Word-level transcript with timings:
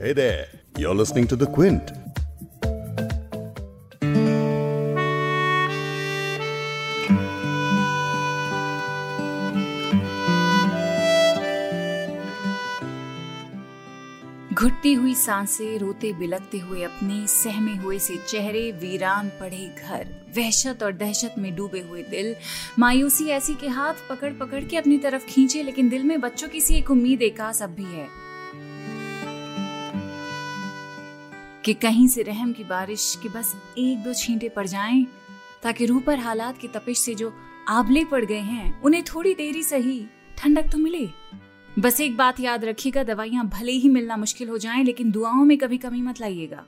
Hey 0.00 0.12
there, 0.12 0.46
you're 0.76 0.94
listening 0.94 1.26
to 1.26 1.36
The 1.36 1.46
Quint. 1.46 1.92
घुटती 14.52 14.92
हुई 14.92 15.14
साँसें 15.14 15.78
रोते 15.78 16.12
बिलकते 16.12 16.58
हुए 16.58 16.82
अपने 16.82 17.26
सहमे 17.26 17.76
हुए 17.76 17.98
से 17.98 18.16
चेहरे 18.16 18.70
वीरान 18.72 19.28
पड़े 19.28 19.74
घर। 19.88 20.06
वहशत 20.36 20.82
और 20.82 20.92
दहशत 20.92 21.34
में 21.38 21.54
डूबे 21.56 21.80
हुए 21.80 22.02
दिल। 22.02 22.34
मायूसी 22.78 23.28
ऐसी 23.28 23.54
के 23.54 23.68
हाथ 23.68 23.94
पकड़ 24.10 24.32
पकड़ 24.32 24.64
के 24.64 24.76
अपनी 24.76 24.98
तरफ़ 24.98 25.26
खींचे 25.26 25.62
लेकिन 25.62 25.88
दिल 25.88 26.04
में 26.04 26.20
बच्चों 26.20 26.48
की 26.48 26.60
सी 26.60 26.74
एक 26.74 26.90
उम्मीद 26.90 27.22
एकास 27.22 27.62
अब 27.62 27.70
भी 27.70 27.84
है। 27.84 28.25
कि 31.66 31.74
कहीं 31.74 32.08
से 32.08 32.22
रहम 32.22 32.52
की 32.52 32.64
बारिश 32.64 33.18
की 33.22 33.28
बस 33.28 33.56
एक 33.78 33.98
दो 33.98 34.14
छींटे 34.14 34.48
पड़ 34.48 34.66
जाएँ, 34.66 35.06
ताकि 35.62 35.86
रूह 35.86 36.00
पर 36.00 36.18
हालात 36.18 36.58
की 36.58 36.68
तपिश 36.68 36.98
से 36.98 37.14
जो 37.14 37.32
आबले 37.68 38.04
पड़ 38.04 38.24
गए 38.24 38.40
हैं, 38.40 38.82
उन्हें 38.82 39.02
थोड़ी 39.04 39.34
देरी 39.34 39.62
सही 39.62 40.06
ठंडक 40.38 40.72
तो 40.72 40.78
मिले। 40.78 41.08
बस 41.78 42.00
एक 42.00 42.16
बात 42.16 42.40
याद 42.40 42.64
रखिएगा, 42.64 43.02
दवाइयाँ 43.02 43.46
भले 43.48 43.72
ही 43.72 43.88
मिलना 43.88 44.16
मुश्किल 44.16 44.48
हो 44.48 44.58
जाएँ, 44.58 44.84
लेकिन 44.84 45.10
दुआओं 45.10 45.44
में 45.44 45.58
कभी 45.58 45.78
कमी 45.78 46.02
मत 46.02 46.20
लाइएगा। 46.20 46.64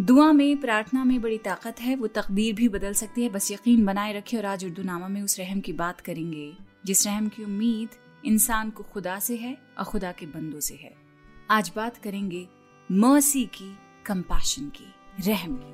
दुआ 0.00 0.32
में, 0.32 0.60
प्रार्थना 0.60 1.04
में 1.04 1.20
बड़ी 1.20 1.38
ताकत 1.38 1.80
है, 1.80 1.96
वो 1.96 2.06
तकदीर 2.06 2.54
भी 2.54 2.68
बदल 2.68 2.92
सकती 2.92 3.22
है। 3.22 3.28
बस 3.28 3.50
यकीन 3.50 3.84
बनाए 3.84 4.12
रखे 4.12 4.36
और 4.36 4.46
आज 4.46 4.64
उर्दू 4.64 4.82
नामा 4.82 5.08
में 5.08 5.22
उस 5.22 5.38
रहम 5.38 5.60
की 5.60 5.72
बात 5.72 6.00
करेंगे, 6.00 6.52
जिस 6.86 7.06
रहम 7.06 7.28
की 7.28 7.44
उम्मीद 7.44 7.88
इंसान 8.26 8.70
को 8.70 8.82
खुदा 8.82 9.18
से 9.18 9.36
है 9.36 9.58
और 9.78 9.84
खुदा 9.84 10.12
के 10.12 10.26
बंदों 10.26 10.60
से 10.60 10.74
है। 10.74 10.94
आज 11.50 11.72
बात 11.76 11.96
करेंगे 11.96 12.48
मौसी 12.92 13.44
की 13.44 13.78
कंपैशन 14.06 14.68
की, 14.68 14.94
रहम 15.26 15.56
की। 15.56 15.70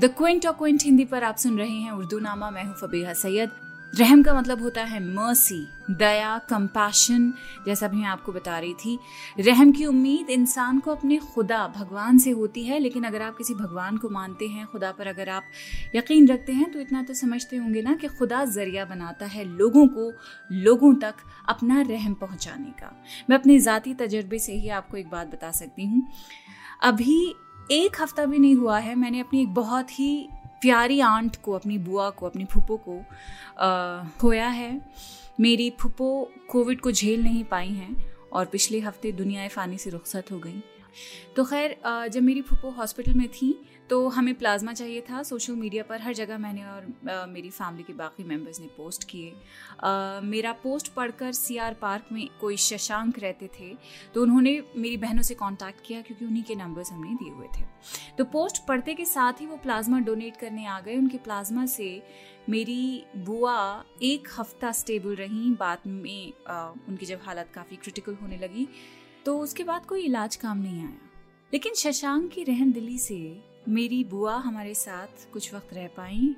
द 0.00 0.14
क्विंट 0.18 0.46
और 0.46 0.52
क्विंट 0.52 0.82
हिंदी 0.82 1.04
पर 1.04 1.24
आप 1.24 1.36
सुन 1.36 1.58
रहे 1.58 1.70
हैं 1.70 1.92
उर्दू 1.92 2.18
नामा, 2.18 2.50
मैं 2.50 2.64
हूँ 2.64 2.74
फबीहा 2.74 3.12
सैयद। 3.12 3.50
रहम 3.92 4.22
का 4.22 4.32
मतलब 4.34 4.62
होता 4.62 4.82
है 4.82 5.00
मर्सी 5.04 5.66
दया 5.90 6.36
कंपैशन 6.48 7.32
जैसा 7.66 7.88
भी 7.88 7.96
मैं 7.96 8.06
आपको 8.06 8.32
बता 8.32 8.58
रही 8.58 8.74
थी। 8.74 8.98
रहम 9.40 9.70
की 9.72 9.86
उम्मीद 9.86 10.30
इंसान 10.30 10.78
को 10.78 10.90
अपने 10.90 11.16
खुदा, 11.18 11.66
भगवान 11.68 12.18
से 12.18 12.30
होती 12.30 12.64
है, 12.64 12.78
लेकिन 12.78 13.04
अगर 13.04 13.22
आप 13.22 13.36
किसी 13.36 13.54
भगवान 13.54 13.96
को 13.96 14.08
मानते 14.08 14.48
हैं, 14.48 14.66
खुदा 14.66 14.90
पर 14.92 15.06
अगर 15.06 15.28
आप 15.28 15.44
यकीन 15.94 16.28
रखते 16.28 16.52
हैं 16.52 16.70
तो 16.72 16.80
इतना 16.80 17.02
तो 17.02 17.14
समझते 17.14 17.56
होंगे 17.56 17.82
ना 17.82 17.94
कि 17.94 18.08
खुदा 18.08 18.44
ज़रिया 18.46 18.84
बनाता 18.84 19.26
है 19.26 19.44
लोगों 19.46 19.86
को, 19.88 20.12
लोगों 20.52 20.94
तक 20.96 21.14
अपना 21.48 21.80
रहम 21.82 22.14
पहुँचाने 22.14 22.70
का। 22.80 22.94
मैं 23.30 23.38
अपने 23.38 23.58
ज़ाती 23.58 23.94
तजर्बे 23.94 24.38
से 24.38 24.52
ही 24.52 24.68
आपको 24.70 24.96
एक 24.96 25.10
बात 25.10 25.26
बता 25.26 25.50
सकती 25.52 25.86
हूँ। 25.86 26.06
अभी 26.82 27.34
एक 27.70 28.00
हफ़्ता 28.00 28.24
भी 28.24 28.38
नहीं 28.38 28.54
हुआ 28.54 28.78
है, 28.78 28.94
मैंने 28.94 29.20
अपनी 29.20 29.40
एक 29.42 29.54
बहुत 29.54 29.90
ही 29.90 30.28
प्यारी 30.60 31.00
आंट 31.00 31.36
को, 31.36 31.52
अपनी 31.52 31.78
बुआ 31.78 32.08
को, 32.10 32.26
अपनी 32.26 32.44
फूपो 32.44 32.76
को 32.88 33.02
खोया 34.20 34.48
है। 34.48 34.80
मेरी 35.40 35.70
फूपो 35.80 36.30
कोविड 36.48 36.80
को 36.80 36.92
झेल 36.92 37.22
नहीं 37.22 37.44
पाई 37.44 37.68
हैं 37.68 37.96
और 38.32 38.46
पिछले 38.46 38.80
हफ़्ते 38.80 39.12
दुनिया 39.12 39.48
फ़ानी 39.48 39.78
से 39.78 39.90
रुखसत 39.90 40.32
हो 40.32 40.38
गई। 40.38 40.62
तो 41.36 41.44
खैर 41.44 41.76
जब 42.08 42.22
मेरी 42.22 42.42
फूफो 42.42 42.70
हॉस्पिटल 42.72 43.14
में 43.14 43.28
थी 43.30 43.58
तो 43.90 44.06
हमें 44.08 44.34
प्लाज्मा 44.34 44.72
चाहिए 44.72 45.00
था 45.00 45.22
सोशल 45.22 45.52
मीडिया 45.54 45.82
पर। 45.82 46.00
हर 46.00 46.14
जगह 46.14 46.38
मैंने 46.38 46.64
और 46.64 47.26
मेरी 47.28 47.50
फैमिली 47.50 47.82
के 47.82 47.92
बाकी 47.94 48.24
मेंबर्स 48.24 48.60
ने 48.60 48.66
पोस्ट 48.76 49.04
किए। 49.04 49.32
मेरा 50.24 50.52
पोस्ट 50.62 50.92
पढ़कर 50.94 51.32
सीआर 51.34 51.74
पार्क 51.74 52.08
में 52.12 52.28
कोई 52.40 52.56
शशांक 52.58 53.18
रहते 53.18 53.48
थे 53.58 53.72
तो 54.14 54.22
उन्होंने 54.22 54.60
मेरी 54.76 54.96
बहनों 54.96 55.22
से 55.22 55.34
कांटेक्ट 55.34 55.86
किया 55.86 56.00
क्योंकि 56.00 56.24
उन्हीं 56.24 56.42
के 56.42 56.54
नंबर्स 56.54 56.92
हमने 56.92 57.14
दिए 57.14 57.32
हुए 57.32 57.46
थे। 57.56 57.64
तो 58.18 58.24
पोस्ट 58.26 58.64
पढ़ते 58.66 58.94
के 58.94 59.04
साथ 59.06 59.40
ही 59.40 59.46
वो 59.46 59.56
प्लाज्मा 59.58 60.00
डोनेट 60.00 60.36
करने 60.36 60.66
आ 60.66 60.78
गए। 60.80 60.96
उनके 60.96 61.18
प्लाज्मा 61.18 61.66
से 61.68 61.90
मेरी 62.48 63.04
बुआ 63.16 63.84
एक 64.02 64.28
हफ़्ता 64.38 64.72
स्टेबल 64.74 65.14
रहीं। 65.16 65.54
बाद 65.56 65.78
में 65.86 66.32
उनकी 66.88 67.06
जब 67.06 67.20
हालत 67.22 67.50
काफ़ी 67.54 67.76
क्रिटिकल 67.76 68.16
होने 68.22 68.36
लगी 68.36 68.68
तो 69.24 69.38
उसके 69.38 69.64
बाद 69.64 69.86
कोई 69.86 70.04
इलाज 70.04 70.36
काम 70.36 70.58
नहीं 70.58 70.80
आया। 70.80 71.08
लेकिन 71.52 71.74
शशांक 71.74 72.30
की 72.30 72.44
रहन 72.44 72.72
दिली 72.72 72.98
से 72.98 73.18
मेरी 73.68 74.02
बुआ 74.04 74.36
हमारे 74.36 74.74
साथ 74.74 75.32
कुछ 75.32 75.54
वक्त 75.54 75.72
रह 75.74 75.86
पाई। 75.96 76.34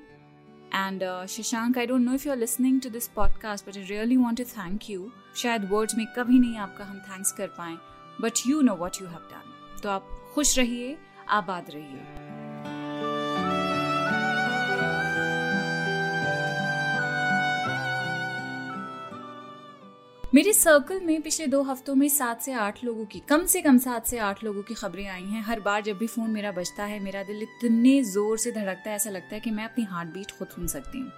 And 0.74 1.02
Shashank 1.26 1.78
I 1.78 1.86
don't 1.86 2.00
know 2.00 2.14
if 2.14 2.26
you 2.26 2.32
are 2.32 2.38
listening 2.38 2.80
to 2.80 2.90
this 2.90 3.08
podcast 3.08 3.68
but 3.68 3.76
I 3.76 3.84
really 3.84 4.16
want 4.16 4.38
to 4.38 4.44
thank 4.44 4.90
you 4.90 5.10
शायद 5.36 5.68
वर्ड्स 5.70 5.96
में 5.98 6.06
कभी 6.16 6.38
नहीं 6.38 6.56
आपका 6.56 6.84
हम 6.84 6.98
थैंक्स 7.00 7.32
कर 7.32 7.46
पाए 7.58 7.76
but 8.20 8.46
you 8.46 8.60
know 8.60 8.74
what 8.74 9.00
you 9.02 9.06
have 9.08 9.28
done 9.30 9.78
तो 9.82 9.88
आप 9.88 10.08
खुश 10.34 10.58
रहिए, 10.58 10.96
आबाद 11.28 11.70
रहिए। 11.70 12.39
मेरे 20.34 20.52
सर्कल 20.52 21.00
में 21.00 21.22
पिछले 21.22 21.46
दो 21.46 21.62
हफ्तों 21.62 21.94
में 21.94 22.08
सात 22.08 22.42
से 22.42 22.52
आठ 22.52 22.84
लोगों 22.84 23.04
की, 23.04 23.18
कम 23.18 23.44
से 23.44 23.62
कम 23.62 23.78
सात 23.78 24.06
से 24.06 24.18
आठ 24.18 24.44
लोगों 24.44 24.62
की 24.62 24.74
खबरें 24.74 25.08
आई 25.08 25.24
हैं। 25.24 25.42
हर 25.42 25.60
बार 25.60 25.82
जब 25.82 25.98
भी 25.98 26.06
फ़ोन 26.06 26.30
मेरा 26.30 26.52
बजता 26.52 26.84
है, 26.84 27.00
मेरा 27.00 27.22
दिल 27.22 27.42
इतने 27.42 28.02
ज़ोर 28.02 28.38
से 28.38 28.52
धड़कता 28.52 28.90
है, 28.90 28.96
ऐसा 28.96 29.10
लगता 29.10 29.34
है 29.34 29.40
कि 29.40 29.50
मैं 29.50 29.64
अपनी 29.64 29.84
हार्ट 29.84 30.08
बीट 30.08 30.30
खुद 30.30 30.48
सुन 30.48 30.66
सकती 30.66 30.98
हूँ। 30.98 31.12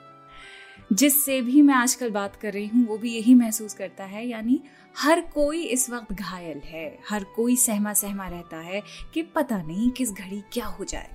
जिससे 0.92 1.42
भी 1.42 1.62
मैं 1.62 1.74
आजकल 1.74 2.10
बात 2.10 2.36
कर 2.36 2.52
रही 2.52 2.66
हूँ, 2.66 2.86
वो 2.86 2.98
भी 2.98 3.14
यही 3.14 3.34
महसूस 3.34 3.74
करता 3.74 4.04
है, 4.04 4.26
यानी 4.26 4.60
हर 4.98 5.20
कोई 5.20 5.62
इस 5.62 5.90
वक्त 5.90 6.12
घायल 6.12 6.58
है। 6.58 6.98
हर 7.08 7.24
कोई 7.24 7.56
सहमा 7.56 7.92
सहमा 7.92 8.28
रहता 8.28 8.56
है 8.56 8.82
कि 9.14 9.22
पता 9.22 9.62
नहीं 9.62 9.90
किस 9.90 10.12
घड़ी 10.12 10.42
क्या 10.52 10.66
हो 10.66 10.84
जाए। 10.84 11.10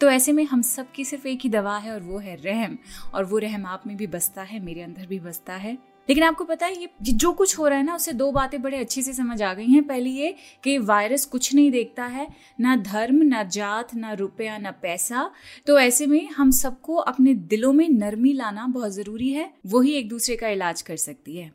तो 0.00 0.10
ऐसे 0.10 0.32
में 0.32 0.44
हम 0.44 0.62
सब 0.62 0.92
की 0.92 1.04
सिर्फ़ 1.04 1.28
एक 1.28 1.40
ही 1.42 1.48
दवा 1.48 1.78
है 1.78 1.92
और 1.92 2.00
वो 2.00 2.18
है 2.18 2.36
रहम। 2.36 2.78
और 3.14 3.24
वो 3.24 3.38
रहम 3.38 3.66
आप 3.66 3.86
में 3.86 3.96
भी 3.96 4.06
बसता 4.06 4.42
है, 4.42 4.60
मेरे 4.60 4.82
अंदर 4.82 5.06
भी 5.06 5.20
बसता 5.20 5.52
है। 5.52 5.91
लेकिन 6.08 6.24
आपको 6.24 6.44
पता 6.44 6.66
है, 6.66 6.80
ये 6.82 6.88
जो 7.02 7.32
कुछ 7.32 7.58
हो 7.58 7.66
रहा 7.66 7.78
है 7.78 7.84
ना, 7.84 7.94
उससे 7.94 8.12
दो 8.12 8.32
बातें 8.32 8.62
बड़े 8.62 8.76
अच्छे 8.76 9.02
से 9.02 9.12
समझ 9.12 9.42
आ 9.42 9.54
गई 9.54 9.66
हैं। 9.66 9.84
पहली 9.84 10.10
ये 10.10 10.34
कि 10.64 10.78
वायरस 10.78 11.24
कुछ 11.24 11.54
नहीं 11.54 11.70
देखता 11.70 12.06
है, 12.06 12.28
ना 12.60 12.76
धर्म, 12.76 13.22
ना 13.22 13.42
जात, 13.42 13.94
ना 13.94 14.12
रुपया, 14.12 14.58
ना 14.58 14.70
पैसा। 14.70 15.30
तो 15.66 15.78
ऐसे 15.78 16.06
में 16.06 16.28
हम 16.28 16.50
सबको 16.50 16.94
अपने 16.94 17.34
दिलों 17.34 17.72
में 17.72 17.88
नरमी 17.88 18.32
लाना 18.32 18.66
बहुत 18.66 18.92
ज़रूरी 18.92 19.32
है, 19.32 19.54
वही 19.66 19.92
एक 19.92 20.08
दूसरे 20.08 20.36
का 20.36 20.48
इलाज 20.48 20.82
कर 20.82 20.96
सकती 20.96 21.36
है। 21.36 21.52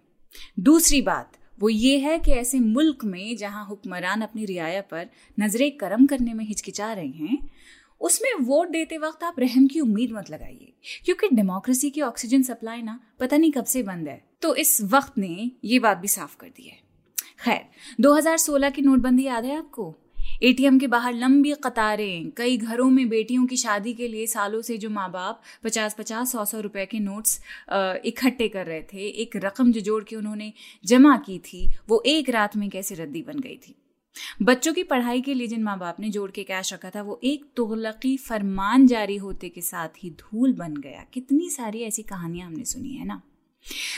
दूसरी 0.59 1.01
बात, 1.01 1.31
वो 1.59 1.69
ये 1.69 1.97
है 1.99 2.19
कि 2.19 2.31
ऐसे 2.31 2.59
मुल्क 2.59 3.03
में 3.03 3.37
जहाँ 3.37 3.65
हुक्मरान 3.65 4.21
अपनी 4.21 4.45
रियाया 4.45 4.81
पर 4.81 5.09
नजरे 5.39 5.69
करम 5.69 6.05
करने 6.05 6.33
में 6.33 6.45
हिचकिचा 6.45 6.93
रहे 6.93 7.07
हैं 7.07 7.49
उसमें 8.01 8.31
वोट 8.39 8.69
देते 8.69 8.97
वक्त 8.97 9.23
आप 9.23 9.39
रहम 9.39 9.67
की 9.67 9.79
उम्मीद 9.79 10.11
मत 10.11 10.29
लगाइए। 10.29 10.73
क्योंकि 11.05 11.27
डेमोक्रेसी 11.33 11.89
की 11.89 12.01
ऑक्सीजन 12.01 12.41
सप्लाई 12.43 12.81
ना 12.81 12.99
पता 13.19 13.37
नहीं 13.37 13.51
कब 13.51 13.65
से 13.65 13.83
बंद 13.83 14.07
है। 14.07 14.21
तो 14.41 14.55
इस 14.55 14.81
वक्त 14.83 15.17
ने 15.17 15.51
ये 15.63 15.79
बात 15.79 15.97
भी 15.97 16.07
साफ़ 16.07 16.35
कर 16.37 16.47
दी 16.47 16.67
है। 16.67 16.77
खैर 17.39 17.65
2016 18.01 18.69
की 18.69 18.81
नोटबंदी 18.81 19.23
याद 19.23 19.45
है 19.45 19.57
आपको? 19.57 19.95
एटीएम 20.43 20.77
के 20.79 20.87
बाहर 20.87 21.13
लंबी 21.13 21.53
कतारें, 21.63 22.31
कई 22.31 22.57
घरों 22.57 22.89
में 22.89 23.07
बेटियों 23.09 23.45
की 23.45 23.57
शादी 23.57 23.93
के 23.93 24.07
लिए 24.07 24.25
सालों 24.27 24.61
से 24.61 24.77
जो 24.77 24.89
माँ 24.89 25.09
बाप 25.11 25.41
पचास 25.63 25.95
पचास 25.99 26.31
सौ 26.31 26.45
सौ 26.45 26.59
रुपए 26.59 26.85
के 26.85 26.99
नोट्स 26.99 27.39
इकट्ठे 28.05 28.47
कर 28.47 28.65
रहे 28.65 28.81
थे, 28.83 29.07
एक 29.21 29.35
रकम 29.35 29.71
जो 29.71 29.81
जोड़ 29.81 30.03
के 30.03 30.15
उन्होंने 30.15 30.51
जमा 30.85 31.17
की 31.17 31.39
थी, 31.39 31.67
वो 31.89 32.03
एक 32.05 32.29
रात 32.29 32.55
में 32.57 32.69
कैसे 32.69 32.95
रद्दी 32.95 33.21
बन 33.21 33.39
गई 33.39 33.57
थी? 33.57 33.75
बच्चों 34.41 34.73
की 34.73 34.83
पढ़ाई 34.83 35.21
के 35.21 35.33
लिए 35.33 35.47
जिन 35.47 35.63
माँ 35.63 35.79
बाप 35.79 35.99
ने 35.99 36.09
जोड़ 36.09 36.31
के 36.31 36.43
कैश 36.43 36.73
रखा 36.73 36.89
था, 36.89 37.01
वो 37.01 37.19
एक 37.23 37.45
तुगलकी 37.55 38.17
फरमान 38.17 38.87
जारी 38.87 39.17
होते 39.17 39.49
के 39.49 39.61
साथ 39.61 40.03
ही 40.03 40.09
धूल 40.09 40.53
बन 40.53 40.73
गया। 40.73 41.05
कितनी 41.13 41.49
सारी 41.49 41.81
ऐसी 41.81 42.03
कहानियाँ 42.03 42.47
हमने 42.47 42.65
सुनी, 42.65 42.89
है 42.89 43.05
ना? 43.05 43.21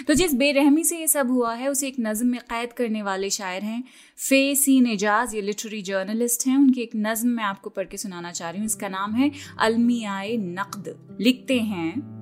तो 0.07 0.13
जिस 0.13 0.33
बेरहमी 0.33 0.83
से 0.83 0.99
ये 0.99 1.07
सब 1.07 1.31
हुआ 1.31 1.53
है, 1.53 1.67
उसे 1.67 1.87
एक 1.87 1.95
नज्म 1.99 2.27
में 2.27 2.39
कैद 2.41 2.73
करने 2.73 3.01
वाले 3.01 3.29
शायर 3.29 3.63
हैं 3.63 3.83
फे 4.17 4.55
सीन 4.55 4.87
एजाज 4.87 5.35
ये 5.35 5.41
लिटरेरी 5.41 5.81
जर्नलिस्ट 5.81 6.47
हैं। 6.47 6.57
उनकी 6.57 6.81
एक 6.81 6.91
नज्म 6.95 7.29
मैं 7.29 7.43
आपको 7.43 7.69
पढ़ 7.69 7.87
के 7.87 7.97
सुनाना 7.97 8.31
चाह 8.31 8.49
रही 8.49 8.59
हूँ। 8.59 8.65
इसका 8.65 8.87
नाम 8.87 9.13
है 9.13 9.31
अलमियाए 9.59 10.37
नकद। 10.37 11.17
लिखते 11.21 11.59
हैं 11.59 12.18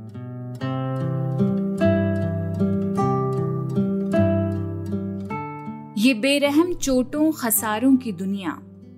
ये 6.07 6.13
बेरहम 6.13 6.73
चोटों 6.73 7.31
खसारों 7.31 7.95
की 7.97 8.11
दुनिया, 8.11 8.51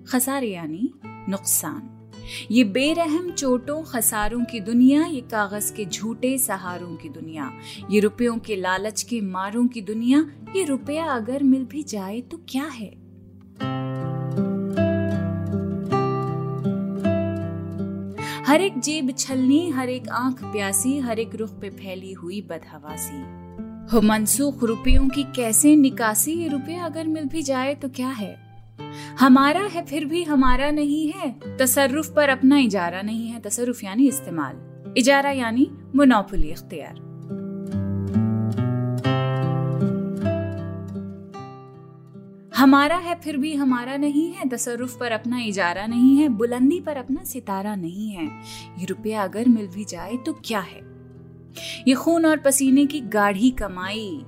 खसारे 0.08 0.48
यानी 0.48 0.90
नुकसान। 1.04 2.10
ये 2.50 2.64
बेरहम 2.64 3.30
चोटों 3.30 3.82
खसारों 3.82 4.44
की 4.44 4.60
दुनिया, 4.60 5.04
ये 5.04 5.20
कागज़ 5.20 5.72
के 5.74 5.84
झूठे 5.84 6.38
सहारों 6.38 6.96
की 6.96 7.08
दुनिया। 7.08 7.52
ये 7.90 8.00
रुपयों 8.00 8.38
के 8.38 8.56
लालच 8.56 9.02
के 9.02 9.20
मारों 9.20 9.68
की 9.68 9.80
दुनिया, 9.80 10.26
ये 10.56 10.64
रुपया 10.64 11.04
अगर 11.04 11.42
मिल 11.42 11.64
भी 11.64 11.82
जाए 11.82 12.20
तो 12.20 12.36
क्या 12.48 12.64
है? 12.64 12.90
हर 18.44 18.60
एक 18.60 18.78
जेब 18.78 19.14
छलनी, 19.18 19.70
हर 19.70 19.88
एक 19.88 20.08
आँख 20.08 20.44
प्यासी, 20.44 20.98
हर 20.98 21.18
एक 21.18 21.34
रुख 21.34 21.50
पे 21.50 21.70
फैली 21.70 22.12
हुई 22.12 22.40
बदहवासी। 22.40 23.22
मनसूख 23.94 24.64
रुपयों 24.64 25.08
की 25.08 25.22
कैसे 25.22 25.76
निकासी 25.76 26.32
ये 26.32 26.48
रुपये 26.48 26.76
अगर 26.76 27.06
मिल 27.06 27.24
भी 27.24 27.42
जाए 27.42 27.74
तो 27.74 27.88
क्या 27.88 28.08
है? 28.08 28.36
हमारा 29.20 29.60
है, 29.60 29.84
फिर 29.84 30.04
भी 30.04 30.22
हमारा 30.22 30.70
नहीं 30.70 31.12
है। 31.12 31.40
तसरुफ 31.60 32.14
पर 32.16 32.28
अपना 32.28 32.58
इजारा 32.58 33.02
नहीं 33.02 33.28
है। 33.28 33.40
तसरुफ 33.40 33.84
यानी 33.84 34.08
इस्तेमाल। 34.08 34.56
इजारा 34.96 35.30
यानी 35.30 35.70
मुनाफुली 35.94 36.48
इख्तियार। 36.48 36.94
हमारा 42.56 42.96
है, 42.96 43.14
फिर 43.14 43.36
भी 43.36 43.54
हमारा 43.54 43.96
नहीं 43.96 44.32
है। 44.32 44.48
तसरुफ 44.48 45.00
पर 45.00 45.12
अपना 45.12 45.40
इजारा 45.40 45.86
नहीं 45.86 46.16
है। 46.16 46.28
बुलंदी 46.28 46.80
पर 46.80 46.96
अपना 46.96 47.24
सितारा 47.24 47.74
नहीं 47.74 48.10
है। 48.10 48.26
ये 48.78 48.84
रुपया 48.84 49.22
अगर 49.22 49.48
मिल 49.48 49.66
भी 49.66 49.84
जाए 49.84 50.16
तो 50.16 50.32
क्या 50.32 50.60
है? 50.60 50.89
ये 51.88 51.94
खून 51.94 52.26
और 52.26 52.36
पसीने 52.36 52.86
की 52.86 53.00
गाढ़ी 53.00 53.50
कमाई। 53.50 54.20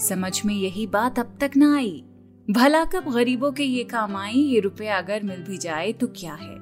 समझ 0.00 0.44
में 0.44 0.54
यही 0.54 0.86
बात 0.86 1.18
अब 1.18 1.38
तक 1.40 1.50
ना 1.56 1.76
आई। 1.76 2.04
भला 2.50 2.84
कब 2.84 3.12
गरीबों 3.12 3.52
के 3.52 3.64
ये 3.64 3.84
काम 3.84 4.16
आई 4.16 4.34
ये 4.34 4.60
रुपया 4.60 4.98
अगर 4.98 5.22
मिल 5.22 5.42
भी 5.42 5.58
जाए 5.58 5.92
तो 5.92 6.06
क्या 6.06 6.34
है? 6.34 6.56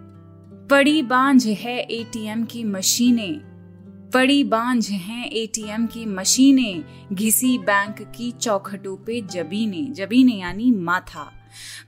पड़ी 0.69 1.03
बांझ 1.03 1.47
है 1.47 1.79
एटीएम 1.79 2.44
की 2.44 2.64
मशीनें। 2.64 3.53
पड़ी 4.14 4.44
बांझ 4.44 4.91
हैं 4.91 5.31
एटीएम 5.31 5.87
की 5.87 6.06
मशीनें। 6.06 6.85
घिसी 7.12 7.58
बैंक 7.58 8.03
की 8.03 8.31
चौखटों 8.31 8.97
पे 8.97 9.20
जबीने। 9.20 9.87
जबीने 9.91 10.32
यानी 10.32 10.70
माथा। 10.70 11.32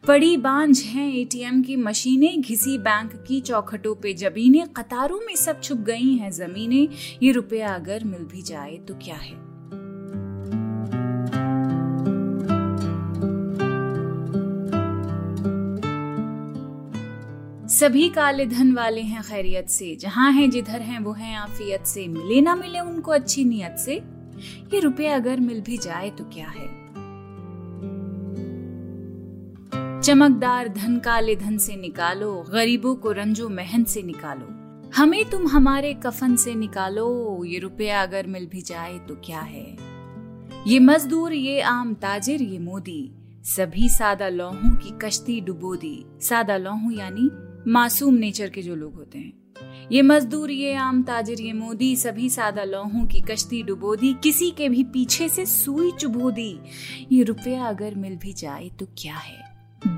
पड़ी 0.06 0.36
बांझ 0.36 0.82
हैं 0.82 1.14
एटीएम 1.14 1.62
की 1.62 1.76
मशीनें, 1.76 2.40
घिसी 2.40 2.78
बैंक 2.78 3.24
की 3.28 3.40
चौखटों 3.40 3.94
पे 3.94 4.14
जबीने, 4.14 4.64
कतारों 4.76 5.20
में 5.20 5.36
सब 5.36 5.60
छुप 5.62 5.78
गई 5.78 6.14
हैं 6.14 6.30
जमीनें। 6.30 6.88
ये 7.22 7.32
रुपया 7.32 7.74
अगर 7.74 8.04
मिल 8.04 8.24
भी 8.24 8.42
जाए 8.42 8.76
तो 8.76 8.94
क्या 8.94 9.14
है? 9.14 9.54
सभी 17.68 18.08
काले 18.08 18.46
धन 18.46 18.72
वाले 18.72 19.00
हैं 19.00 19.22
खैरियत 19.22 19.68
से। 19.68 19.96
जहाँ 19.96 20.32
हैं, 20.32 20.50
जिधर 20.50 20.80
हैं, 20.80 20.98
वो 21.00 21.12
हैं 21.12 21.36
आफियत 21.36 21.84
से। 21.84 22.08
मिले 22.08 22.40
ना 22.40 22.54
मिले 22.54 22.80
उनको 22.80 23.10
अच्छी 23.10 23.44
नीयत 23.44 23.76
से। 23.78 23.94
ये 24.74 24.80
रुपये 24.80 25.08
अगर 25.08 25.40
मिल 25.40 25.60
भी 25.60 25.78
जाए 25.78 26.10
तो 26.10 26.24
क्या 26.24 26.48
है? 26.48 26.73
चमकदार 30.04 30.68
धन 30.68 30.98
काले 30.98 31.36
धन 31.36 31.56
से 31.58 31.76
निकालो, 31.76 32.44
गरीबों 32.50 32.94
को 32.94 33.12
रंजो 33.12 33.48
महन 33.48 33.84
से 33.84 34.02
निकालो। 34.02 34.90
हमें 34.96 35.30
तुम 35.30 35.46
हमारे 35.48 35.94
कफन 35.94 36.36
से 36.36 36.54
निकालो, 36.54 37.44
ये 37.44 37.58
रुपया 37.58 38.02
अगर 38.02 38.26
मिल 38.26 38.46
भी 38.46 38.62
जाए 38.62 38.98
तो 38.98 39.14
क्या 39.14 39.40
है? 39.40 39.76
ये 40.66 40.78
मजदूर, 40.78 41.32
ये 41.32 41.60
आम 41.60 41.94
ताजिर, 41.94 42.42
ये 42.42 42.58
मोदी, 42.58 43.12
सभी 43.44 43.88
सादा 43.88 44.28
लौहों 44.28 44.74
की 44.76 44.90
कश्ती 45.02 45.40
डुबो 45.40 45.76
दी 45.76 46.04
सादा 46.20 46.56
लौहों 46.56 46.92
यानी 46.92 47.30
मासूम 47.70 48.14
नेचर 48.14 48.50
के 48.50 48.62
जो 48.62 48.74
लोग 48.74 48.94
होते 48.94 49.18
हैं। 49.18 49.32
ये 49.92 50.02
मजदूर, 50.02 50.50
ये 50.50 50.74
आम 50.74 51.02
ताजिर, 51.02 51.40
ये 51.40 51.52
मोदी, 51.52 51.96
सभी 51.96 52.30
सादा 52.30 52.64
लौहों 52.64 53.06
की 53.06 53.20
कश्ती 53.20 53.62
डुबो 53.62 53.96
दी 53.96 54.14
किसी 54.22 54.50
के 54.50 54.68
भी 54.68 54.84
पीछे 54.84 55.28
से 55.28 55.46
सुई 55.46 55.90
चुभो 55.92 56.30
दी 56.30 56.60
ये 57.12 57.22
रुपया 57.22 57.64
अगर 57.64 57.94
मिल 57.94 58.16
भी 58.16 58.32
जाए 58.32 58.70
तो 58.78 58.86
क्या 58.98 59.16
है? 59.16 59.53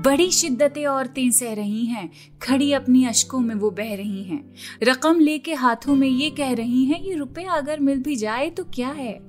बड़ी 0.07 0.31
शिद्दतें 0.31 0.85
औरतें 0.85 1.31
सह 1.31 1.53
रही 1.53 1.85
हैं, 1.85 2.11
खड़ी 2.41 2.73
अपनी 2.73 3.05
अशकों 3.05 3.39
में 3.39 3.55
वो 3.55 3.71
बह 3.71 3.95
रही 3.95 4.23
हैं। 4.23 4.53
रकम 4.83 5.19
लेके 5.19 5.53
हाथों 5.53 5.95
में 5.95 6.07
ये 6.07 6.29
कह 6.29 6.53
रही 6.53 6.85
हैं, 6.85 7.01
ये 7.01 7.13
रुपया 7.15 7.51
अगर 7.51 7.79
मिल 7.79 8.03
भी 8.03 8.15
जाए 8.15 8.49
तो 8.49 8.63
क्या 8.63 8.87
है? 8.87 9.19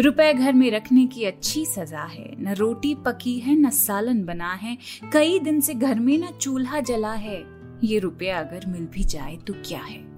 रुपए 0.00 0.34
घर 0.34 0.52
में 0.52 0.70
रखने 0.70 1.06
की 1.06 1.24
अच्छी 1.24 1.64
सजा 1.64 2.04
है। 2.04 2.36
न 2.40 2.54
रोटी 2.54 2.94
पकी 2.94 3.38
है, 3.38 3.54
न 3.54 3.70
सालन 3.70 4.24
बना 4.24 4.52
है। 4.52 4.78
कई 5.12 5.38
दिन 5.38 5.60
से 5.60 5.74
घर 5.74 6.00
में 6.00 6.18
न 6.18 6.26
चूल्हा 6.40 6.80
जला 6.80 7.12
है। 7.12 7.44
ये 7.84 7.98
रुपया 7.98 8.38
अगर 8.38 8.64
मिल 8.68 8.86
भी 8.86 9.04
जाए 9.04 9.36
तो 9.36 9.52
क्या 9.52 9.80
है? 9.80 10.15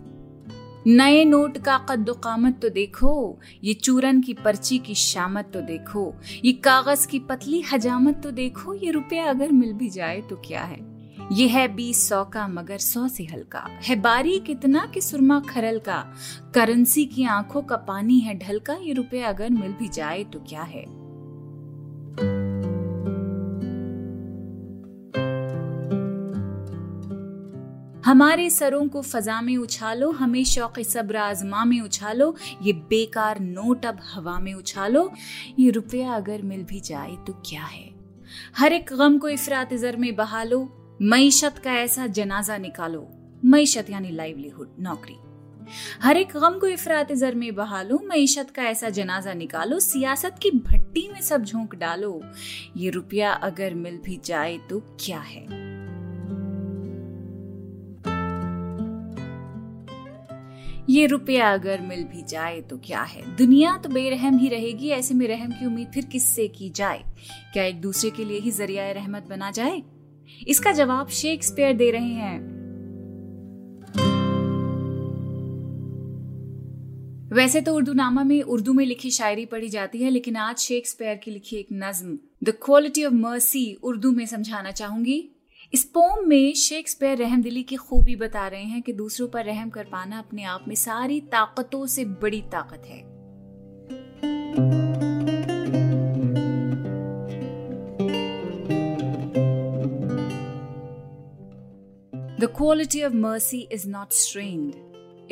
नए 0.86 1.24
नोट 1.24 1.58
का 1.58 1.78
कद्दो 1.78 2.14
कामत 2.14 2.58
तो 2.62 2.68
देखो, 2.68 3.38
ये 3.64 3.74
चूरन 3.74 4.20
की 4.20 4.34
पर्ची 4.34 4.78
की 4.78 4.94
शामत 4.94 5.50
तो 5.54 5.60
देखो, 5.60 6.14
ये 6.44 6.52
कागज़ 6.52 7.06
की 7.08 7.18
पतली 7.18 7.60
हजामत 7.60 8.20
तो 8.22 8.30
देखो, 8.30 8.74
ये 8.74 8.90
रुपया 8.90 9.24
अगर 9.24 9.52
मिल 9.52 9.72
भी 9.72 9.88
जाए 9.88 10.20
तो 10.20 10.36
क्या 10.36 10.62
है? 10.62 10.78
ये 11.32 11.48
है 11.48 11.68
बीस 11.68 12.08
सौ 12.08 12.24
का 12.24 12.48
मगर 12.48 12.78
सौ 12.78 13.08
से 13.08 13.24
हल्का, 13.24 13.66
है 13.82 13.96
बारी 13.96 14.38
कितना 14.38 14.86
कि 14.94 15.00
सुरमा 15.00 15.40
खरल 15.40 15.78
का 15.78 16.12
करेंसी 16.54 17.04
की 17.06 17.24
आँखों 17.24 17.62
का 17.62 17.76
पानी 17.76 18.18
है 18.18 18.38
ढलका 18.38 18.74
ये 18.74 18.92
रुपया 18.92 19.28
अगर 19.28 19.50
मिल 19.50 19.72
भी 19.72 19.88
जाए 19.88 20.24
तो 20.24 20.40
क्या 20.40 20.62
है? 20.62 21.07
हमारे 28.08 28.50
सरों 28.50 28.88
को 28.88 29.02
फजा 29.02 29.40
में 29.40 29.56
उछालो 29.56 30.10
हमें 30.10 30.44
शौक 30.44 30.80
सब्र 30.80 31.16
आजमा 31.16 31.64
में 31.64 31.80
उछालो, 31.80 32.36
ये 32.62 32.72
बेकार 32.72 33.40
नोट 33.40 33.86
अब 33.86 33.98
हवा 34.14 34.38
में 34.38 34.54
उछालो। 34.54 35.12
ये 35.58 35.70
रुपया 35.70 36.12
अगर 36.12 36.42
मिल 36.42 36.62
भी 36.62 36.80
जाए 36.80 37.16
तो 37.26 37.32
क्या 37.32 37.62
है? 37.62 37.94
हर 38.56 38.72
एक 38.72 38.92
गम 38.92 39.18
को 39.18 39.28
इफरात 39.28 39.74
जर 39.74 39.96
में 39.96 40.16
बहा 40.16 40.42
लो 40.42 40.62
मीशत 41.02 41.58
का 41.58 41.72
ऐसा 41.72 42.06
जनाजा 42.06 42.56
निकालो। 42.56 43.06
मीशत 43.44 43.90
यानी 43.90 44.10
लाइवलीहुड 44.10 44.76
नौकरी। 44.80 45.16
हर 46.02 46.16
एक 46.16 46.28
गम 46.36 46.58
को 46.58 46.66
इफरात 46.66 47.12
जर 47.12 47.34
में 47.34 47.54
बहालो, 47.54 47.98
मीशत 47.98 48.50
का 48.50 48.62
ऐसा 48.62 48.88
जनाजा 48.88 49.34
निकालो, 49.34 49.80
सियासत 49.80 50.38
की 50.42 50.50
भट्टी 50.50 51.08
में 51.12 51.20
सब 51.20 51.44
झोंक 51.44 51.74
डालो। 51.74 52.22
ये 52.76 52.90
रुपया 52.90 53.32
अगर 53.32 53.74
मिल 53.74 53.98
भी 53.98 54.20
जाए 54.24 54.58
तो 54.70 54.80
क्या 55.00 55.20
है? 55.20 55.67
ये 60.88 61.06
रुपया 61.06 61.52
अगर 61.52 61.80
मिल 61.80 62.04
भी 62.04 62.22
जाए 62.22 62.60
तो 62.60 62.76
क्या 62.78 63.02
है? 63.02 63.36
दुनिया 63.36 63.76
तो 63.76 63.88
बेरहम 63.88 64.38
ही 64.38 64.48
रहेगी, 64.48 64.88
ऐसे 64.88 65.14
में 65.14 65.26
रहम 65.28 65.50
की 65.50 65.66
उम्मीद 65.66 65.88
फिर 65.94 66.04
किससे 66.04 66.48
की 66.48 66.70
जाए? 66.70 67.02
क्या 67.52 67.64
एक 67.64 67.80
दूसरे 67.80 68.10
के 68.10 68.24
लिए 68.24 68.38
ही 68.38 68.50
ज़रिया 68.50 68.90
रहमत 68.92 69.26
बना 69.30 69.50
जाए? 69.50 69.82
इसका 70.46 70.72
जवाब 70.72 71.08
शेक्सपियर 71.08 71.72
दे 71.72 71.90
रहे 71.90 72.12
हैं। 72.12 72.58
वैसे 77.32 77.60
तो 77.60 77.74
उर्दू 77.74 77.92
नामा 77.92 78.24
में 78.24 78.42
उर्दू 78.42 78.72
में 78.72 78.86
लिखी 78.86 79.10
शायरी 79.10 79.46
पढ़ी 79.46 79.68
जाती 79.68 80.02
है, 80.02 80.10
लेकिन 80.10 80.36
आज 80.36 80.58
शेक्सपियर 80.58 81.14
की 81.14 81.30
लिखी 81.30 81.56
एक 81.56 81.68
नज्म 81.72 82.18
the 82.44 82.50
quality 82.64 83.04
of 83.04 83.14
mercy 83.14 83.72
Urdu 83.82 84.12
में 84.12 84.26
समझाना 84.26 84.70
चाहूँगी। 84.70 85.30
इस 85.72 85.84
पोम 85.84 86.28
में 86.28 86.54
शेक्सपियर 86.54 87.18
रहम 87.18 87.42
दिली 87.42 87.62
की 87.62 87.76
खूबी 87.76 88.16
बता 88.16 88.46
रहे 88.48 88.62
हैं 88.62 88.82
कि 88.82 88.92
दूसरों 88.92 89.28
पर 89.28 89.44
रहम 89.44 89.70
कर 89.70 89.84
पाना 89.84 90.18
अपने 90.18 90.44
आप 90.44 90.64
में 90.68 90.74
सारी 90.74 91.20
ताकतों 91.20 91.86
से 91.86 92.04
बड़ी 92.04 92.40
ताकत 92.42 92.86
है। 92.86 93.02
The 102.40 102.52
quality 102.56 103.02
of 103.02 103.12
mercy 103.12 103.60
is 103.72 103.88
not 103.88 104.12
strained 104.12 104.74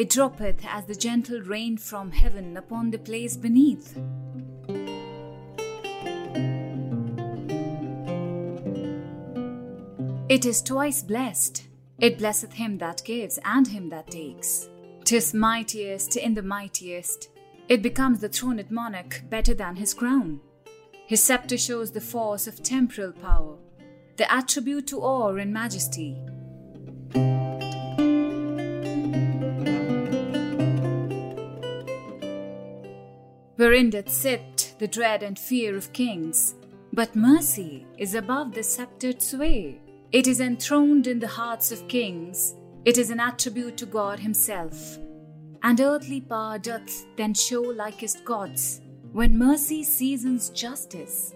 it 0.01 0.13
droppeth 0.13 0.67
as 0.79 0.91
the 0.91 0.99
gentle 1.01 1.43
rain 1.43 1.77
from 1.77 2.11
heaven 2.15 2.55
upon 2.57 2.91
the 2.91 2.97
place 2.97 3.37
beneath 3.37 3.95
It 10.29 10.45
is 10.45 10.61
twice 10.61 11.05
blessed. 11.05 11.69
It 12.01 12.19
blesseth 12.19 12.55
him 12.55 12.79
that 12.79 13.05
gives 13.05 13.39
and 13.45 13.69
him 13.69 13.91
that 13.91 14.11
takes. 14.11 14.69
Tis 15.05 15.33
mightiest 15.33 16.17
in 16.17 16.35
the 16.35 16.43
mightiest. 16.43 17.29
It 17.69 17.81
becomes 17.81 18.19
the 18.19 18.29
throned 18.29 18.69
monarch 18.69 19.23
better 19.31 19.55
than 19.55 19.77
his 19.77 19.95
crown. 19.95 20.41
His 21.07 21.23
scepter 21.23 21.57
shows 21.57 21.93
the 21.93 22.01
force 22.01 22.49
of 22.49 22.61
temporal 22.61 23.13
power, 23.13 23.57
the 24.17 24.31
attribute 24.33 24.89
to 24.89 25.01
awe 25.01 25.37
and 25.37 25.53
majesty, 25.53 26.15
wherein 33.55 33.91
doth 33.91 34.11
sit 34.11 34.75
the 34.81 34.89
dread 34.89 35.23
and 35.23 35.39
fear 35.39 35.77
of 35.77 35.93
kings. 35.93 36.57
But 36.93 37.15
mercy 37.15 37.87
is 37.97 38.17
above 38.17 38.55
the 38.55 38.65
sceptred 38.65 39.23
sway. 39.23 39.81
It 40.16 40.28
is 40.28 40.42
enthroned 40.42 41.08
in 41.08 41.20
the 41.20 41.28
hearts 41.30 41.72
of 41.72 41.88
kings. 41.88 42.56
It 42.86 42.98
is 42.98 43.12
an 43.12 43.22
attribute 43.22 43.78
to 43.78 43.86
God 43.88 44.20
Himself. 44.20 44.98
And 45.64 45.80
earthly 45.80 46.20
power 46.22 46.58
doth 46.60 47.06
then 47.16 47.34
show 47.34 47.62
likest 47.62 48.26
God's 48.26 48.82
when 49.14 49.38
mercy 49.38 49.84
seasons 49.84 50.50
justice. 50.52 51.34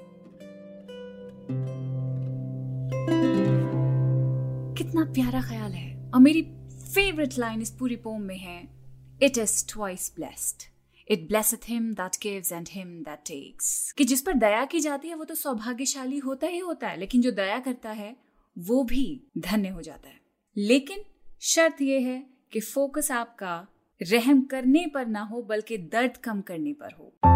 कितना 4.78 5.04
प्यारा 5.14 5.42
ख्याल 5.42 5.72
है 5.72 6.12
और 6.14 6.20
मेरी 6.22 6.42
favourite 6.94 7.38
line 7.40 7.62
इस 7.62 7.72
पूरी 7.80 7.96
poem 8.04 8.22
में 8.22 8.38
है 8.38 8.62
it 9.24 9.38
is 9.38 9.66
twice 9.70 10.12
blessed 10.16 10.64
it 11.08 11.28
blesseth 11.28 11.70
him 11.70 11.94
that 11.94 12.18
gives 12.24 12.52
and 12.52 12.70
him 12.72 12.88
that 13.04 13.20
takes 13.28 13.92
कि 13.98 14.06
जिस 14.06 14.22
पर 14.22 14.34
दया 14.44 14.66
की 14.66 14.80
जाती 14.80 15.08
है 15.08 15.16
वो 15.16 15.26
तो 15.26 15.36
सौभाग्यशाली 15.36 16.18
होता 16.28 16.48
ही 16.48 16.60
होता 16.60 16.88
है 16.88 17.00
लेकिन 17.00 17.22
जो 17.22 17.32
दया 17.32 17.60
करता 17.60 17.92
है 17.92 18.16
वो 18.59 18.85
भी 18.85 19.27
धन्य 19.39 19.69
हो 19.69 19.83
जाता 19.83 20.09
है। 20.09 20.21
लेकिन 20.57 20.99
शर्त 21.41 21.83
यह 21.83 22.07
है 22.07 22.27
कि 22.53 22.61
फोकस 22.61 23.11
आपका 23.11 23.67
रहम 24.03 24.43
करने 24.43 24.87
पर 24.87 25.07
ना 25.07 25.21
हो, 25.21 25.43
बल्कि 25.43 25.79
दर्द 25.79 26.17
कम 26.17 26.41
करने 26.41 26.73
पर 26.73 26.93
हो। 26.93 27.30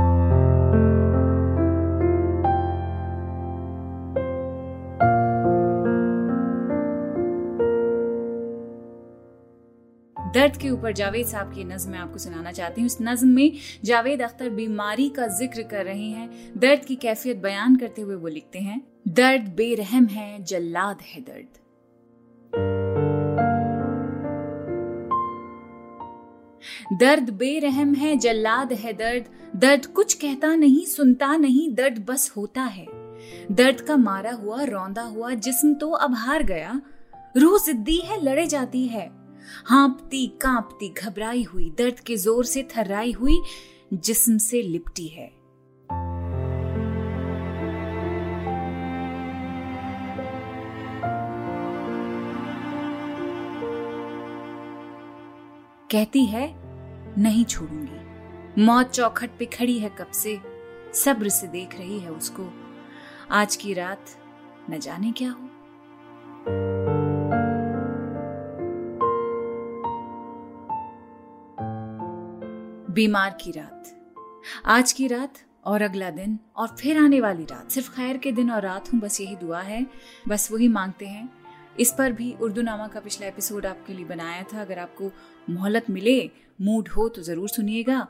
दर्द 10.34 10.56
के 10.56 10.70
ऊपर 10.70 10.92
जावेद 10.92 11.26
साहब 11.26 11.52
की 11.54 11.64
नज्म 11.64 11.90
मैं 11.90 11.98
आपको 11.98 12.18
सुनाना 12.18 12.52
चाहती 12.52 12.80
हूँ। 12.80 12.86
इस 12.86 12.96
नज्म 13.02 13.28
में 13.28 13.52
जावेद 13.84 14.22
अख्तर 14.22 14.48
बीमारी 14.50 15.08
का 15.08 15.26
ज़िक्र 15.26 15.62
कर 15.62 15.84
रहे 15.84 16.08
हैं। 16.08 16.58
दर्द 16.58 16.84
की 16.84 16.96
कैफियत 16.96 17.36
बयान 17.36 17.76
करते 17.76 18.02
हुए 18.02 18.14
वो 18.14 18.28
लिखते 18.28 18.58
हैं, 18.58 18.80
दर्द 19.08 19.48
बेरहम 19.48 20.06
है, 20.06 20.42
जल्लाद 20.44 20.98
है 21.02 21.20
दर्द। 21.20 21.62
दर्द 26.92 27.30
बेरहम 27.30 27.94
है, 27.94 28.16
जल्लाद 28.16 28.72
है 28.72 28.92
दर्द। 28.92 29.24
दर्द 29.56 29.86
कुछ 29.86 30.14
कहता 30.14 30.54
नहीं, 30.54 30.84
सुनता 30.86 31.36
नहीं, 31.36 31.74
दर्द 31.74 32.04
बस 32.08 32.32
होता 32.36 32.62
है। 32.62 32.86
दर्द 33.52 33.80
का 33.80 33.96
मारा 33.96 34.32
हुआ, 34.32 34.62
रौंदा 34.64 35.02
हुआ, 35.02 35.34
जिस्म 35.34 35.74
तो 35.74 35.90
अब 35.90 36.14
हार 36.14 36.42
गया। 36.42 36.80
रूह 37.36 37.58
जिद्दी 37.66 37.98
है, 37.98 38.22
लड़े 38.22 38.46
जाती 38.46 38.86
है। 38.86 39.23
हाँपती, 39.66 40.26
कांपती, 40.26 40.88
घबराई 40.88 41.42
हुई, 41.42 41.70
दर्द 41.78 42.00
के 42.00 42.16
ज़ोर 42.16 42.44
से 42.44 42.62
थर्राई 42.62 43.12
हुई, 43.12 43.40
जिस्म 43.92 44.38
से 44.38 44.62
लिपटी 44.62 45.08
है। 45.08 45.44
कहती 55.90 56.24
है, 56.24 56.54
नहीं 57.18 57.44
छोड़ूँगी। 57.44 58.62
मौत 58.64 58.90
चौखट 58.90 59.30
पे 59.38 59.44
खड़ी 59.44 59.78
है 59.78 59.88
कब 59.88 60.10
से, 60.10 60.40
सब्र 60.94 61.28
से 61.28 61.46
देख 61.46 61.78
रही 61.78 61.98
है 61.98 62.10
उसको। 62.10 62.52
आज 63.30 63.56
की 63.56 63.74
रात 63.74 64.04
न 64.70 64.78
जाने 64.78 65.12
क्या 65.12 65.30
हो? 65.30 66.73
बीमार 72.94 73.38
की 73.40 73.50
रात। 73.50 73.84
आज 74.64 74.92
की 74.92 75.06
रात 75.06 75.34
और 75.64 75.82
अगला 75.82 76.10
दिन 76.10 76.38
और 76.56 76.68
फिर 76.68 76.98
आने 76.98 77.20
वाली 77.20 77.44
रात। 77.44 77.70
सिर्फ़ 77.70 77.90
खैर 77.90 78.16
के 78.16 78.32
दिन 78.32 78.50
और 78.50 78.62
रात 78.62 78.92
हूँ, 78.92 79.00
बस 79.00 79.20
यही 79.20 79.36
दुआ 79.36 79.60
है। 79.60 79.86
बस 80.28 80.48
वही 80.52 80.68
मांगते 80.68 81.06
हैं। 81.06 81.28
इस 81.80 81.94
पर 81.98 82.12
भी 82.12 82.34
उर्दू 82.42 82.62
नामा 82.62 82.86
का 82.88 83.00
पिछला 83.00 83.26
एपिसोड 83.26 83.66
आपके 83.66 83.92
लिए 83.92 84.04
बनाया 84.04 84.42
था। 84.42 84.60
अगर 84.60 84.78
आपको 84.78 85.10
मोहलत 85.50 85.90
मिले, 85.90 86.30
मूड 86.60 86.88
हो 86.88 87.08
तो 87.08 87.22
ज़रूर 87.22 87.48
सुनिएगा। 87.48 88.06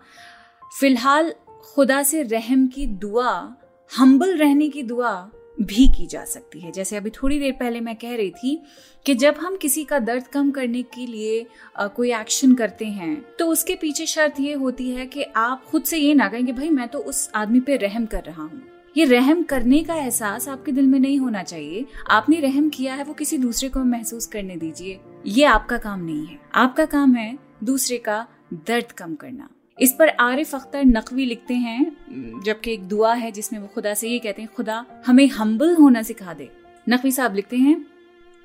फ़िलहाल 0.81 1.35
खुदा 1.75 2.03
से 2.03 2.23
रहम 2.23 2.67
की 2.67 2.87
दुआ 2.87 3.57
हम्बल 3.99 4.37
रहने 4.37 4.69
की 4.69 4.83
दुआ 4.83 5.31
भी 5.59 5.87
की 5.89 6.07
जा 6.07 6.25
सकती 6.25 6.61
है। 6.61 6.71
जैसे 6.73 6.97
अभी 6.97 7.11
थोड़ी 7.13 7.39
देर 7.39 7.53
पहले 7.53 7.81
मैं 7.81 7.95
कह 7.97 8.15
रही 8.17 8.31
थी 8.33 8.61
कि 9.07 9.15
जब 9.15 9.35
हम 9.41 9.57
किसी 9.57 9.85
का 9.85 9.99
दर्द 9.99 10.27
कम 10.27 10.51
करने 10.51 10.83
के 10.85 11.07
लिए 11.07 11.47
आ, 11.77 11.87
कोई 11.87 12.13
एक्शन 12.13 12.55
करते 12.55 12.87
हैं 12.87 13.37
तो 13.39 13.47
उसके 13.47 13.75
पीछे 13.75 14.07
शर्त 14.07 14.41
ये 14.41 14.53
होती 14.55 14.91
है 14.91 15.07
कि 15.07 15.23
आप 15.37 15.65
खुद 15.65 15.83
से 15.83 15.99
ये 15.99 16.15
ना 16.15 16.29
कहें 16.29 16.47
कि 16.47 16.53
भाई 16.53 16.71
मैं 16.71 16.89
तो 16.89 16.99
उस 17.01 17.29
आदमी 17.35 17.61
पे 17.61 17.77
रहम 17.77 18.07
कर 18.07 18.23
रहा 18.23 18.43
हूँ। 18.43 18.63
ये 18.97 19.05
रहम 19.05 19.43
करने 19.43 19.83
का 19.85 19.95
एहसास 19.95 20.49
आपके 20.49 20.73
दिल 20.73 20.87
में 20.87 20.99
नहीं 21.01 21.19
होना 21.19 21.43
चाहिए। 21.43 21.85
आपने 22.11 22.41
रहम 22.41 22.69
किया 22.69 22.95
है 22.95 23.05
वो 23.05 23.15
किसी 23.15 23.39
दूसरे 23.39 23.69
को 23.69 23.85
महसूस 23.85 24.27
करने 24.27 24.57
दीजिए। 24.57 25.01
ये 25.27 25.45
आपका 25.45 25.79
काम 25.79 26.05
नहीं 26.05 26.27
है। 26.27 26.39
आपका 26.55 26.85
काम 26.87 27.15
है 27.15 27.37
दूसरे 27.65 27.99
का 27.99 28.27
दर्द 28.55 28.93
कम 28.93 29.15
करना। 29.15 29.49
इस 29.79 29.93
पर 29.93 30.09
आरिफ 30.09 30.55
अख्तर 30.55 30.85
नकवी 30.85 31.25
लिखते 31.27 31.55
हैं, 31.55 31.97
जबकि 32.45 32.73
एक 32.73 32.83
दुआ 32.83 33.15
है 33.15 33.31
जिसमें 33.33 33.61
वो 33.61 33.67
खुदा 33.67 33.95
से 33.95 34.09
ये 34.09 34.19
कहते 34.19 34.43
हैं, 34.43 34.49
खुदा 34.57 34.85
हमें 35.07 35.27
हम्बल 35.29 35.75
होना 35.75 36.03
सिखा 36.03 36.35
दे। 36.35 36.51
नकवी 36.89 37.13
साहब 37.13 37.35
लिखते 37.35 37.57
हैं, 37.57 37.87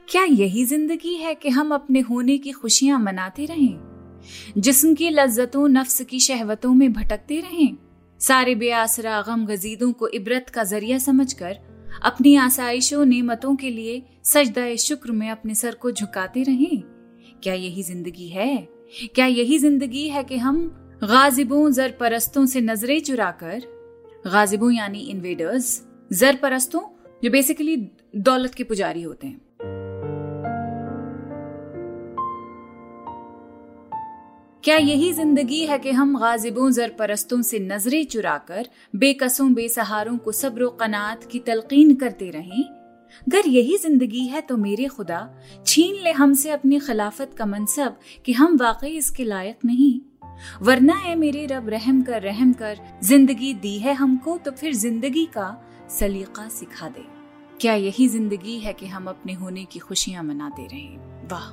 क्या 0.07 0.23
यही 0.23 0.65
ज़िंदगी 0.65 1.13
है 1.13 1.35
कि 1.35 1.49
हम 1.49 1.73
अपने 1.73 1.99
होने 1.99 2.37
की 2.37 2.51
खुशियाँ 2.51 2.99
मनाते 2.99 3.45
रहें? 3.45 3.77
जिस्म 4.57 4.93
की 4.95 5.09
लज्जतों, 5.09 5.67
नफ्स 5.67 6.01
की 6.01 6.19
शहवतों 6.19 6.73
में 6.73 6.93
भटकते 6.93 7.39
रहें? 7.39 7.77
सारे 8.19 8.55
बेआसरा 8.55 9.21
गम 9.21 9.45
गजीदों 9.45 9.91
को 9.93 10.07
इबरत 10.07 10.49
का 10.49 10.63
ज़रिया 10.63 10.97
समझकर 10.97 11.57
अपनी 12.03 12.35
आसाइशों, 12.35 13.05
नेमतों 13.05 13.55
के 13.55 13.69
लिए 13.69 14.03
सजदा 14.23 14.75
शुक्र 14.75 15.11
में 15.11 15.29
अपने 15.29 15.55
सर 15.55 15.75
को 15.75 15.91
झुकाते 15.91 16.43
रहें? 16.43 16.81
क्या 17.43 17.53
यही 17.53 17.83
ज़िंदगी 17.83 18.27
है? 18.27 18.67
क्या 19.15 19.25
यही 19.25 19.57
ज़िंदगी 19.57 20.07
है 20.09 20.23
कि 20.23 20.37
हम 20.37 20.85
गाजिबों 21.03 21.71
जर 21.71 21.91
परस्तों 21.91 22.45
से 22.45 22.61
नज़रें 22.61 22.99
चुराकर, 22.99 23.61
गाजिबों 24.27 24.71
यानी 24.71 24.99
इन्वेडर्स 24.99 25.67
जर 26.11 26.35
परस्तों 26.35 26.81
जो 27.23 27.29
बेसिकली 27.31 27.75
दौलत 28.15 28.53
के 28.53 28.63
पुजारी 28.63 29.01
होते 29.01 29.27
हैं। 29.27 29.39
क्या 34.63 34.77
यही 34.77 35.13
ज़िंदगी 35.13 35.65
है 35.65 35.79
कि 35.79 35.91
हम 35.91 36.17
गाजिबों 36.19 36.71
जर 36.71 36.89
परस्तों 36.89 37.41
से 37.41 37.59
नज़रें 37.59 38.03
चुराकर, 38.05 38.67
बेकसों, 38.95 39.53
बेसहारों 39.53 40.17
को 40.17 40.31
सब्र 40.31 40.67
कनात 40.79 41.23
की 41.23 41.39
तलकीन 41.39 41.95
करते 41.95 42.29
रहें? 42.29 42.63
अगर 43.27 43.47
यही 43.47 43.77
ज़िंदगी 43.77 44.25
है 44.27 44.41
तो 44.41 44.57
मेरे 44.57 44.85
खुदा, 44.87 45.27
छीन 45.65 46.03
ले 46.03 46.11
हमसे 46.11 46.49
अपनी 46.49 46.79
खिलाफत 46.79 47.31
का 47.37 47.45
मनसब 47.45 47.99
कि 48.25 48.33
हम 48.33 48.57
वाकई 48.57 48.95
इसके 48.97 49.23
लायक 49.23 49.65
नहीं। 49.65 49.99
वरना 50.61 50.95
है 50.95 51.15
मेरे 51.15 51.45
रब, 51.45 51.69
रहम 51.69 52.01
कर 52.01 52.21
रहम 52.21 52.53
कर। 52.53 52.79
ज़िंदगी 53.03 53.53
दी 53.53 53.77
है 53.79 53.93
हमको 53.93 54.37
तो 54.37 54.51
फिर 54.51 54.73
ज़िंदगी 54.73 55.25
का 55.25 55.55
सलीका 55.89 56.47
सिखा 56.49 56.89
दे। 56.89 57.05
क्या 57.61 57.73
यही 57.75 58.07
ज़िंदगी 58.07 58.59
है 58.59 58.73
कि 58.73 58.87
हम 58.87 59.07
अपने 59.07 59.33
होने 59.33 59.65
की 59.65 59.79
खुशियाँ 59.79 60.23
मनाते 60.23 60.67
रहें? 60.67 61.27
वाह। 61.27 61.49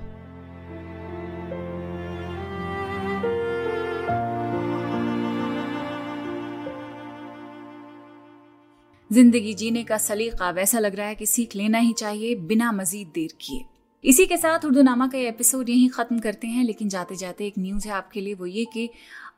ज़िंदगी 9.11 9.53
जीने 9.55 9.83
का 9.85 9.97
सलीका 9.99 10.51
वैसा 10.51 10.79
लग 10.79 10.95
रहा 10.95 11.07
है 11.07 11.15
कि 11.15 11.27
सीख 11.27 11.55
लेना 11.57 11.79
ही 11.79 11.93
चाहिए, 11.93 12.35
बिना 12.37 12.71
मजीद 12.73 13.09
देर 13.15 13.37
किए। 13.41 13.65
इसी 14.07 14.25
के 14.27 14.37
साथ 14.37 14.65
उर्दू 14.65 14.83
नामा 14.83 15.07
का 15.09 15.19
ये 15.19 15.29
एपिसोड 15.29 15.69
यहीं 15.69 15.89
ख़त्म 15.89 16.19
करते 16.19 16.47
हैं, 16.47 16.65
लेकिन 16.65 16.89
जाते 16.89 17.17
जाते 17.17 17.47
एक 17.47 17.55
न्यूज़ 17.59 17.87
है 17.89 17.95
आपके 17.95 18.21
लिए, 18.21 18.35
वो 18.35 18.47
ये 18.47 18.65
कि 18.65 18.89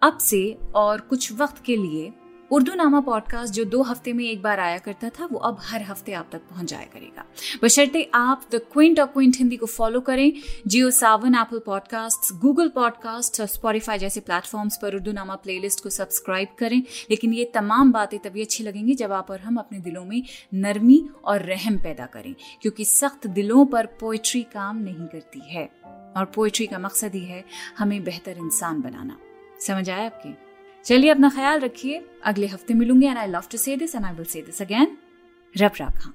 अब 0.02 0.18
से 0.18 0.40
और 0.74 1.00
कुछ 1.00 1.32
वक्त 1.32 1.62
के 1.64 1.76
लिए 1.76 2.12
उर्दू 2.52 2.74
नामा 2.74 3.00
पॉडकास्ट 3.00 3.54
जो 3.54 3.64
दो 3.64 3.82
हफ़्ते 3.82 4.12
में 4.12 4.24
एक 4.24 4.42
बार 4.42 4.60
आया 4.60 4.78
करता 4.78 5.08
था, 5.08 5.26
वो 5.26 5.38
अब 5.38 5.56
हर 5.60 5.82
हफ़्ते 5.82 6.12
आप 6.12 6.28
तक 6.32 6.38
पहुँच 6.38 6.66
जाया 6.66 6.84
करेगा। 6.84 7.24
बशर्ते 7.62 8.10
आप 8.14 8.48
द 8.52 8.60
क्विंट 8.72 9.00
और 9.00 9.06
क्विंट 9.06 9.36
हिंदी 9.36 9.56
को 9.56 9.66
फॉलो 9.66 10.00
करें। 10.00 10.32
Jio 10.66 10.90
Saavn 10.90 11.34
Apple 11.34 11.58
podcast 11.58 12.32
Google 12.34 12.68
podcast 12.68 13.40
और 13.40 13.46
स्पॉटिफाई 13.46 13.98
जैसे 13.98 14.20
प्लेटफॉर्म्स 14.20 14.78
पर 14.82 14.94
उर्दू 14.94 15.12
नामा 15.12 15.34
प्लेलिस्ट 15.34 15.82
को 15.82 15.90
सब्सक्राइब 15.90 16.48
करें। 16.58 16.82
लेकिन 17.10 17.32
ये 17.32 17.44
तमाम 17.44 17.92
बातें 17.92 18.18
तभी 18.18 18.42
अच्छी 18.42 18.64
लगेंगी 18.64 18.94
जब 18.94 19.12
आप 19.12 19.30
और 19.30 19.40
हम 19.40 19.56
अपने 19.56 19.78
दिलों 19.78 20.04
में 20.04 20.22
नरमी 20.54 21.08
और 21.24 21.42
रहम 21.42 21.78
पैदा 21.78 22.06
करें, 22.06 22.34
क्योंकि 22.62 22.84
सख्त 22.84 23.26
दिलों 23.26 23.66
पर 23.66 23.86
पोइट्री 23.86 24.42
काम 24.42 24.76
नहीं 24.76 25.06
करती 25.06 25.40
है। 25.54 25.70
और 26.16 26.24
पोइट्री 26.34 26.66
का 26.66 26.78
मकसद 26.78 27.14
ही 27.14 27.24
है 27.24 27.44
हमें 27.78 28.04
बेहतर 28.04 28.38
इंसान 28.38 28.80
बनाना। 28.80 29.18
समझ 29.60 29.90
आया 29.90 30.06
आपके? 30.06 30.47
चलिए 30.88 31.10
अपना 31.10 31.28
ख्याल 31.28 31.60
रखिए। 31.60 32.04
अगले 32.24 32.46
हफ़्ते 32.46 32.74
मिलूँगे 32.74 33.06
and 33.06 33.18
I 33.18 33.26
love 33.26 33.44
to 33.52 33.58
say 33.58 33.76
this 33.76 33.94
and 33.94 34.04
I 34.04 34.14
will 34.14 34.24
say 34.24 34.42
this 34.42 34.62
again 34.62 34.96
रब 35.54 35.72
राखा। 35.80 36.12